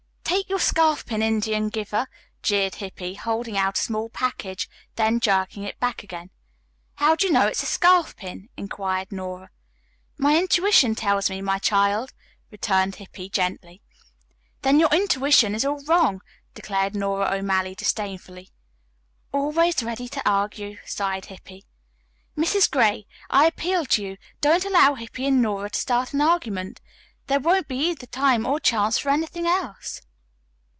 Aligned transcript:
"Take 0.31 0.47
your 0.49 0.59
scarf 0.61 1.05
pin, 1.05 1.21
Indian 1.21 1.67
giver," 1.67 2.07
jeered 2.41 2.75
Hippy, 2.75 3.15
holding 3.15 3.57
out 3.57 3.77
a 3.77 3.81
small 3.81 4.09
package, 4.09 4.69
then 4.95 5.19
jerking 5.19 5.63
it 5.63 5.77
back 5.79 6.03
again. 6.03 6.29
"How 6.95 7.15
do 7.15 7.27
you 7.27 7.33
know 7.33 7.47
it's 7.47 7.63
a 7.63 7.67
scarf 7.67 8.15
pin?" 8.15 8.47
inquired 8.57 9.11
Nora. 9.11 9.49
"My 10.17 10.37
intuition 10.37 10.95
tells 10.95 11.29
me, 11.29 11.41
my 11.41 11.57
child," 11.59 12.13
returned 12.49 12.95
Hippy 12.95 13.29
gently. 13.29 13.81
"Then 14.61 14.79
your 14.79 14.87
intuition 14.89 15.53
is 15.53 15.63
all 15.65 15.83
wrong," 15.83 16.21
declared 16.53 16.95
Nora 16.95 17.31
O'Malley 17.33 17.75
disdainfully. 17.75 18.51
"Always 19.33 19.83
ready 19.83 20.07
to 20.09 20.27
argue," 20.29 20.77
sighed 20.85 21.25
Hippy. 21.25 21.65
"Mrs. 22.37 22.71
Gray, 22.71 23.05
I 23.29 23.47
appeal 23.47 23.85
to 23.87 24.01
you, 24.03 24.17
don't 24.39 24.63
allow 24.65 24.95
Hippy 24.95 25.27
and 25.27 25.41
Nora 25.41 25.69
to 25.71 25.79
start 25.79 26.13
an 26.13 26.21
argument. 26.21 26.79
There 27.27 27.39
won't 27.39 27.67
be 27.67 27.89
either 27.89 28.07
time 28.07 28.45
or 28.45 28.61
chance 28.61 28.97
for 28.97 29.09
anything 29.09 29.45
else." 29.45 30.01